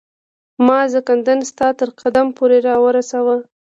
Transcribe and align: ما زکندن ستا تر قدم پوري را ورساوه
ما 0.65 0.79
زکندن 0.93 1.39
ستا 1.51 1.67
تر 1.79 1.89
قدم 2.01 2.27
پوري 2.37 2.59
را 2.67 2.75
ورساوه 2.85 3.37